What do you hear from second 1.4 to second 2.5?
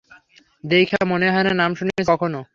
না, নাম শুনছে কখনও।